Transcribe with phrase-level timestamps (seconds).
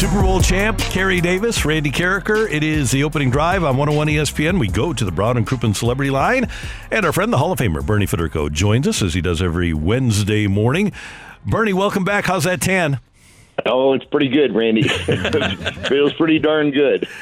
[0.00, 2.50] Super Bowl champ Kerry Davis, Randy Karraker.
[2.50, 4.58] It is the opening drive on 101 ESPN.
[4.58, 6.48] We go to the Brown and Crouppen Celebrity Line,
[6.90, 9.74] and our friend, the Hall of Famer Bernie Federko, joins us as he does every
[9.74, 10.92] Wednesday morning.
[11.44, 12.24] Bernie, welcome back.
[12.24, 12.98] How's that tan?
[13.66, 14.88] Oh, it's pretty good, Randy.
[15.88, 17.06] Feels pretty darn good.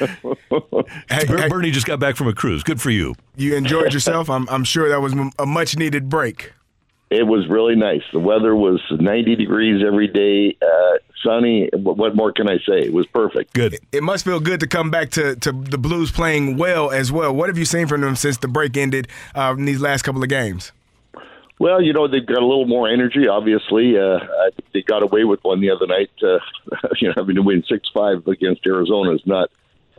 [1.09, 2.63] hey, hey, Bernie just got back from a cruise.
[2.63, 3.13] Good for you.
[3.35, 4.29] You enjoyed yourself.
[4.29, 6.53] I'm, I'm sure that was a much needed break.
[7.09, 8.03] It was really nice.
[8.13, 11.69] The weather was 90 degrees every day, uh, sunny.
[11.73, 12.81] What more can I say?
[12.81, 13.53] It was perfect.
[13.53, 13.79] Good.
[13.91, 17.33] It must feel good to come back to, to the Blues playing well as well.
[17.33, 20.21] What have you seen from them since the break ended uh, in these last couple
[20.21, 20.71] of games?
[21.57, 23.27] Well, you know they've got a little more energy.
[23.27, 24.19] Obviously, uh,
[24.73, 26.11] they got away with one the other night.
[26.23, 26.39] Uh,
[27.01, 29.49] you know, having to win six five against Arizona is not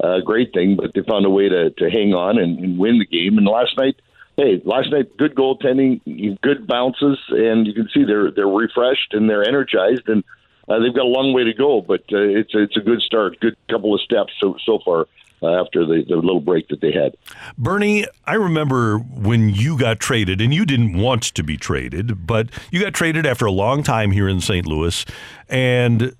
[0.03, 2.99] a great thing, but they found a way to to hang on and, and win
[2.99, 3.37] the game.
[3.37, 3.97] And last night,
[4.41, 6.01] hey, last night good goaltending,
[6.41, 10.25] good bounces, and you can see they're they're refreshed and they're energized, and
[10.69, 11.81] uh, they've got a long way to go.
[11.81, 15.07] But uh, it's it's a good start, good couple of steps so so far
[15.43, 17.17] uh, after the, the little break that they had.
[17.57, 22.49] Bernie, I remember when you got traded, and you didn't want to be traded, but
[22.71, 24.67] you got traded after a long time here in St.
[24.67, 25.05] Louis.
[25.49, 26.15] And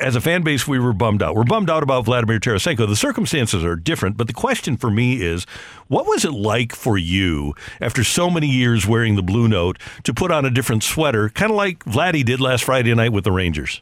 [0.00, 1.34] as a fan base, we were bummed out.
[1.34, 2.86] We're bummed out about Vladimir Tarasenko.
[2.86, 5.44] The circumstances are different, but the question for me is
[5.88, 10.12] what was it like for you after so many years wearing the blue note to
[10.12, 13.32] put on a different sweater, kind of like Vladdy did last Friday night with the
[13.32, 13.80] Rangers?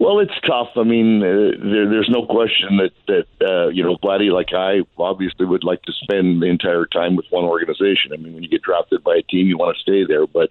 [0.00, 0.70] Well, it's tough.
[0.76, 4.80] I mean, uh, there, there's no question that that uh, you know, Vladdy, like I,
[4.96, 8.14] obviously would like to spend the entire time with one organization.
[8.14, 10.50] I mean, when you get drafted by a team, you want to stay there, but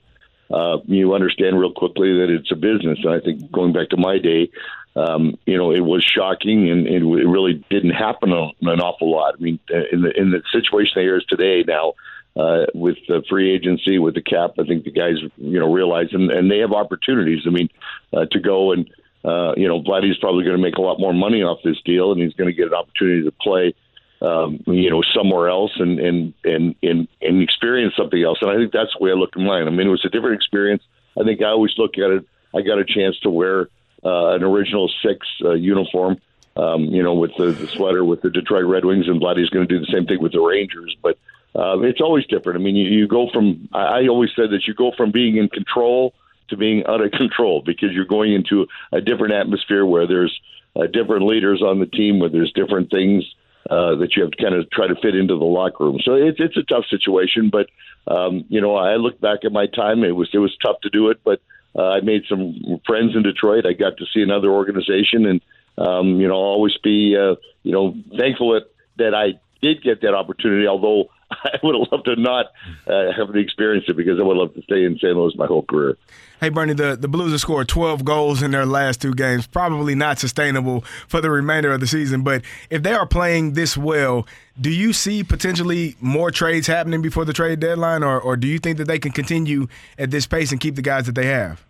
[0.51, 2.99] uh, you understand real quickly that it's a business.
[3.03, 4.51] And I think going back to my day,
[4.95, 9.33] um, you know, it was shocking, and it, it really didn't happen an awful lot.
[9.33, 11.93] I mean, uh, in the in the situation there is today now.
[12.37, 16.09] Uh, with the free agency, with the cap, I think the guys, you know, realize
[16.13, 17.41] and, and they have opportunities.
[17.45, 17.69] I mean,
[18.13, 18.87] uh, to go and
[19.23, 22.11] uh, you know, Vladdy's probably going to make a lot more money off this deal,
[22.11, 23.75] and he's going to get an opportunity to play,
[24.21, 28.37] um, you know, somewhere else and and and and and experience something else.
[28.41, 29.67] And I think that's the way I look in mine.
[29.67, 30.83] I mean, it was a different experience.
[31.19, 32.25] I think I always look at it.
[32.55, 33.69] I got a chance to wear
[34.05, 36.19] uh, an original six uh, uniform,
[36.55, 39.67] um, you know, with the, the sweater with the Detroit Red Wings, and Vladdy's going
[39.67, 40.95] to do the same thing with the Rangers.
[41.03, 41.17] But
[41.55, 42.57] uh, it's always different.
[42.57, 43.67] I mean, you, you go from.
[43.73, 46.13] I, I always said that you go from being in control
[46.49, 50.39] to being out of control because you're going into a different atmosphere where there's
[50.75, 53.23] uh, different leaders on the team, where there's different things
[53.69, 55.99] uh, that you have to kind of try to fit into the locker room.
[56.03, 57.67] So it's it's a tough situation, but
[58.07, 60.89] um, you know I look back at my time; it was it was tough to
[60.89, 61.41] do it, but
[61.75, 63.65] uh, I made some friends in Detroit.
[63.65, 65.41] I got to see another organization, and
[65.77, 70.01] um, you know I'll always be uh, you know thankful that that I did get
[70.01, 71.09] that opportunity, although.
[71.43, 72.47] I would have loved to not
[72.87, 75.63] uh, have experienced it because I would love to stay in San Louis my whole
[75.63, 75.97] career.
[76.39, 79.45] Hey, Bernie, the, the Blues have scored 12 goals in their last two games.
[79.45, 82.23] Probably not sustainable for the remainder of the season.
[82.23, 84.25] But if they are playing this well,
[84.59, 88.57] do you see potentially more trades happening before the trade deadline, or, or do you
[88.57, 91.65] think that they can continue at this pace and keep the guys that they have?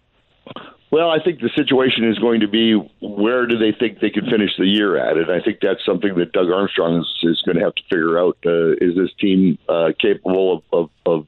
[0.92, 4.26] Well, I think the situation is going to be where do they think they can
[4.26, 7.58] finish the year at, and I think that's something that Doug Armstrong is, is going
[7.58, 8.38] to have to figure out.
[8.44, 11.28] Uh, is this team uh, capable of, of, of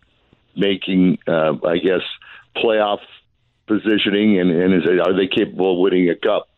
[0.56, 2.02] making, uh, I guess,
[2.58, 3.02] playoff
[3.68, 6.50] positioning, and, and is are they capable of winning a cup?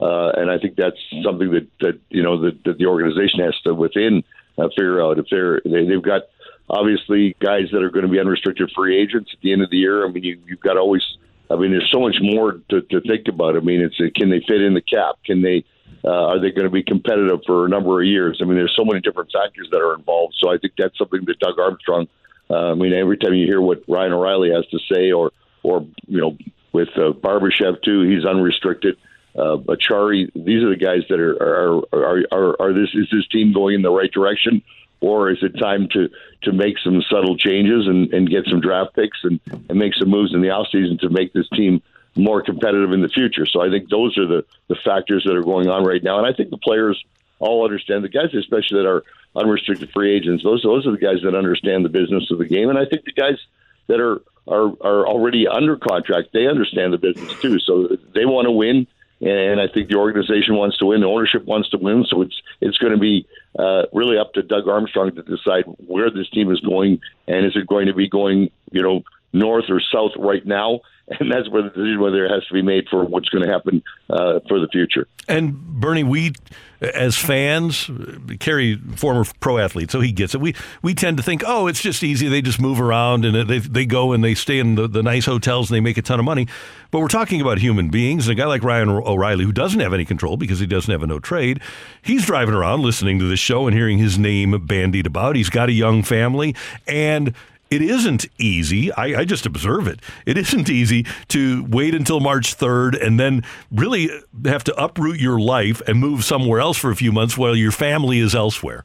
[0.00, 3.54] Uh, and I think that's something that, that you know that, that the organization has
[3.64, 4.22] to within
[4.58, 6.22] uh, figure out if they're they, they've got
[6.68, 9.76] obviously guys that are going to be unrestricted free agents at the end of the
[9.76, 10.06] year.
[10.06, 11.02] I mean, you, you've got always.
[11.50, 13.56] I mean, there's so much more to, to think about.
[13.56, 15.16] I mean, it's can they fit in the cap?
[15.24, 15.64] Can they
[16.04, 18.38] uh, are they going to be competitive for a number of years?
[18.40, 20.36] I mean, there's so many different factors that are involved.
[20.38, 22.08] So I think that's something that Doug Armstrong.
[22.50, 25.86] Uh, I mean, every time you hear what Ryan O'Reilly has to say, or or
[26.06, 26.36] you know,
[26.72, 28.96] with uh, Barbashev too, he's unrestricted.
[29.34, 33.26] Uh, Acciari, these are the guys that are are, are are are this is this
[33.28, 34.62] team going in the right direction,
[35.00, 36.08] or is it time to
[36.42, 40.08] to make some subtle changes and, and get some draft picks and, and make some
[40.08, 41.82] moves in the offseason to make this team
[42.16, 43.46] more competitive in the future.
[43.46, 46.18] So I think those are the, the factors that are going on right now.
[46.18, 47.02] And I think the players
[47.38, 49.04] all understand, the guys especially that are
[49.36, 52.68] unrestricted free agents, those, those are the guys that understand the business of the game.
[52.68, 53.38] And I think the guys
[53.86, 57.58] that are, are, are already under contract, they understand the business too.
[57.60, 58.86] So they want to win.
[59.20, 61.00] And I think the organization wants to win.
[61.00, 62.04] The ownership wants to win.
[62.08, 63.26] So it's it's going to be
[63.58, 67.56] uh, really up to Doug Armstrong to decide where this team is going, and is
[67.56, 70.80] it going to be going, you know, north or south right now?
[71.20, 73.50] and that's where the decision whether it has to be made for what's going to
[73.50, 75.06] happen uh, for the future.
[75.26, 76.32] And Bernie, we
[76.80, 77.90] as fans,
[78.38, 80.40] Kerry, former pro athlete, so he gets it.
[80.40, 82.28] We we tend to think, oh, it's just easy.
[82.28, 85.26] They just move around and they they go and they stay in the, the nice
[85.26, 86.46] hotels and they make a ton of money.
[86.90, 88.28] But we're talking about human beings.
[88.28, 91.02] And a guy like Ryan O'Reilly, who doesn't have any control because he doesn't have
[91.02, 91.60] a no trade,
[92.00, 95.36] he's driving around listening to this show and hearing his name bandied about.
[95.36, 96.54] He's got a young family
[96.86, 97.34] and
[97.70, 98.92] it isn't easy.
[98.92, 100.00] I, I, just observe it.
[100.26, 104.10] It isn't easy to wait until March 3rd and then really
[104.44, 107.72] have to uproot your life and move somewhere else for a few months while your
[107.72, 108.84] family is elsewhere.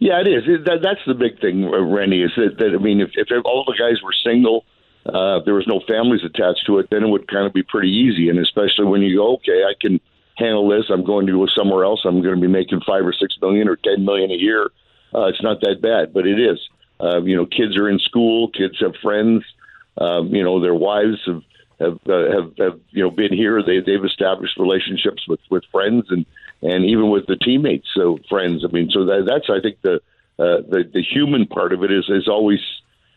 [0.00, 0.42] Yeah, it is.
[0.46, 3.64] It, that, that's the big thing, Rennie, is that, that I mean, if, if all
[3.64, 4.64] the guys were single,
[5.06, 7.90] uh, there was no families attached to it, then it would kind of be pretty
[7.90, 8.28] easy.
[8.28, 10.00] And especially when you go, okay, I can
[10.36, 10.86] handle this.
[10.90, 12.00] I'm going to go somewhere else.
[12.04, 14.70] I'm going to be making five or six million or ten million a year.
[15.14, 16.58] Uh, it's not that bad, but it is.
[17.02, 19.44] Uh, you know, kids are in school, kids have friends.
[19.98, 21.42] Um, you know, their wives have
[21.80, 23.62] have, uh, have have you know been here.
[23.62, 26.24] They they've established relationships with with friends and
[26.62, 28.64] and even with the teammates, so friends.
[28.64, 29.96] I mean, so that, that's I think the
[30.38, 32.60] uh, the the human part of it is is always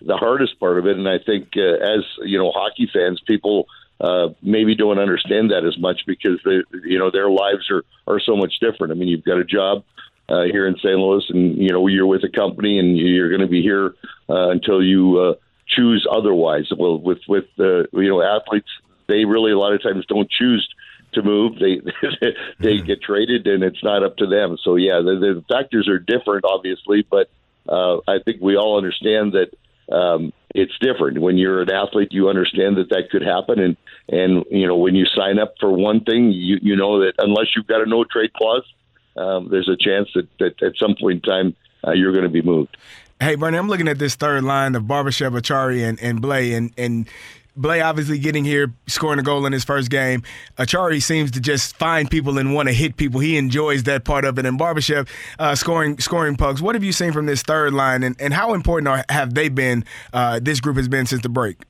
[0.01, 0.97] the hardest part of it.
[0.97, 3.67] And I think uh, as you know, hockey fans, people
[4.01, 8.19] uh, maybe don't understand that as much because they you know their lives are are
[8.19, 8.91] so much different.
[8.91, 9.83] I mean, you've got a job
[10.29, 10.97] uh, here in St.
[10.97, 13.95] Louis, and you know you're with a company, and you're going to be here
[14.29, 15.33] uh, until you uh,
[15.67, 16.71] choose otherwise.
[16.75, 18.69] Well, with with uh, you know athletes,
[19.07, 20.67] they really a lot of times don't choose
[21.13, 21.59] to move.
[21.59, 21.81] They
[22.59, 24.57] they get traded, and it's not up to them.
[24.63, 27.29] So yeah, the, the factors are different, obviously, but
[27.67, 29.55] uh, I think we all understand that.
[29.91, 32.13] Um, it's different when you're an athlete.
[32.13, 33.77] You understand that that could happen, and
[34.07, 37.47] and you know when you sign up for one thing, you you know that unless
[37.55, 38.63] you've got a no trade clause,
[39.17, 42.29] um, there's a chance that, that at some point in time uh, you're going to
[42.29, 42.77] be moved.
[43.19, 46.73] Hey, Bernie, I'm looking at this third line of Barbashev, Acciari, and, and Blais, and,
[46.77, 47.07] and
[47.57, 50.21] Blais obviously getting here, scoring a goal in his first game.
[50.57, 53.21] Acciari seems to just find people and want to hit people.
[53.21, 54.45] He enjoys that part of it.
[54.45, 55.07] And Barbashev
[55.39, 56.59] uh, scoring scoring pucks.
[56.59, 59.47] What have you seen from this third line, and, and how important are, have they
[59.47, 59.85] been?
[60.11, 61.63] Uh, this group has been since the break.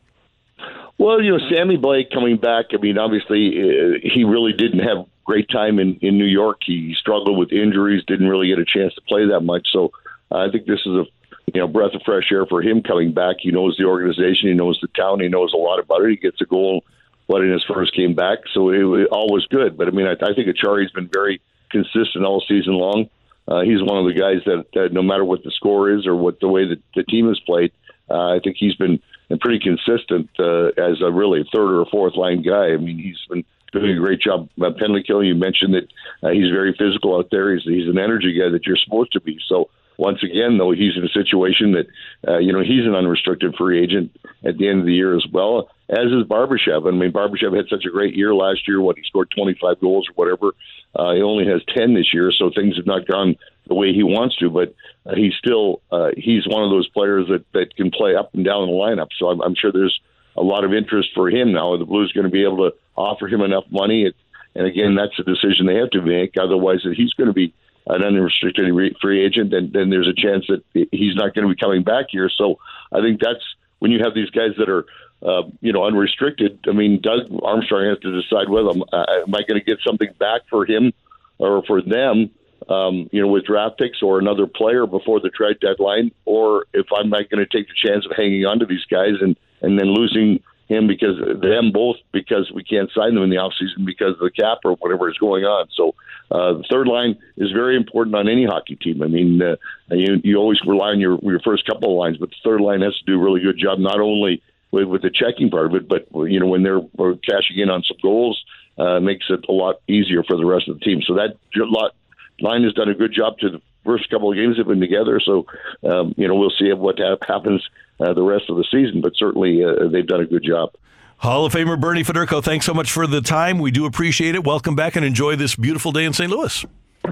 [0.98, 2.68] Well, you know, Sammy Blais coming back.
[2.72, 6.62] I mean, obviously, uh, he really didn't have great time in in New York.
[6.66, 9.68] He struggled with injuries, didn't really get a chance to play that much.
[9.72, 9.92] So
[10.32, 11.06] uh, I think this is a
[11.54, 13.38] you know breath of fresh air for him coming back.
[13.40, 16.12] He knows the organization, he knows the town, he knows a lot about it.
[16.12, 16.84] He gets a goal,
[17.28, 19.78] what in his first game back, so it, it all was good.
[19.78, 23.10] But I mean, I, I think Acciari's been very consistent all season long.
[23.48, 26.16] Uh, he's one of the guys that, that no matter what the score is or
[26.16, 27.72] what the way that the team has played,
[28.10, 29.00] uh, I think he's been
[29.40, 32.74] pretty consistent uh, as a really third or fourth line guy.
[32.74, 33.46] I mean, he's been
[33.76, 34.50] doing a great job.
[34.62, 35.88] Uh, penalty killing, you mentioned that
[36.24, 37.54] uh, he's very physical out there.
[37.54, 39.40] He's, he's an energy guy that you're supposed to be.
[39.48, 41.88] So once again, though, he's in a situation that,
[42.28, 44.12] uh, you know, he's an unrestricted free agent
[44.44, 46.88] at the end of the year as well, as is Barbashev.
[46.88, 48.82] I mean, Barbashev had such a great year last year.
[48.82, 50.54] What he scored 25 goals or whatever.
[50.96, 53.36] Uh, he only has 10 this year, so things have not gone
[53.68, 54.50] the way he wants to.
[54.50, 58.34] But uh, he's still uh, he's one of those players that that can play up
[58.34, 59.10] and down the lineup.
[59.18, 60.00] So I'm, I'm sure there's
[60.36, 61.78] a lot of interest for him now.
[61.78, 64.12] The Blues going to be able to offer him enough money,
[64.56, 66.36] and again, that's a decision they have to make.
[66.38, 67.54] Otherwise, he's going to be
[67.88, 68.66] an unrestricted
[69.02, 72.08] free agent, and then there's a chance that he's not going to be coming back
[72.10, 72.30] here.
[72.30, 72.58] So
[72.92, 73.44] I think that's
[73.80, 74.86] when you have these guys that are,
[75.22, 76.60] uh, you know, unrestricted.
[76.68, 80.10] I mean, Doug Armstrong has to decide whether uh, am I going to get something
[80.20, 80.94] back for him
[81.38, 82.32] or for them
[82.70, 86.88] um, you know, with draft picks or another player before the trade deadline, or if
[86.96, 89.80] I'm not going to take the chance of hanging on to these guys and and
[89.80, 94.14] then losing him because them both because we can't sign them in the offseason because
[94.14, 95.68] of the cap or whatever is going on.
[95.76, 95.94] So
[96.32, 99.04] uh, the third line is very important on any hockey team.
[99.04, 99.58] I mean, uh,
[99.92, 102.82] you you always rely on your your first couple of lines, but the third line
[102.82, 105.76] has to do a really good job not only with, with the checking part of
[105.76, 106.82] it, but you know when they're
[107.18, 108.44] cashing in on some goals
[108.78, 111.02] uh, makes it a lot easier for the rest of the team.
[111.02, 111.96] So that lot
[112.42, 115.20] line has done a good job to the first couple of games have been together.
[115.20, 115.46] So
[115.84, 117.68] um, you know we'll see what happens
[118.00, 120.72] uh, the rest of the season, but certainly uh, they've done a good job.
[121.18, 123.60] Hall of Famer Bernie Federko, thanks so much for the time.
[123.60, 124.44] We do appreciate it.
[124.44, 126.30] Welcome back and enjoy this beautiful day in St.
[126.30, 126.66] Louis.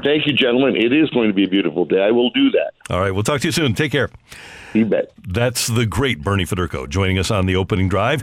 [0.03, 0.75] Thank you, gentlemen.
[0.75, 2.01] It is going to be a beautiful day.
[2.01, 2.73] I will do that.
[2.89, 3.11] All right.
[3.11, 3.73] We'll talk to you soon.
[3.73, 4.09] Take care.
[4.73, 5.11] You bet.
[5.27, 8.21] That's the great Bernie Federko joining us on the opening drive.